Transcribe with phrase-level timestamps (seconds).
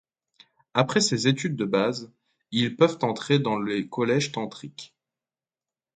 [0.73, 2.11] Après ces études de base,
[2.49, 4.95] ils peuvent entrer dans les collèges tantriques.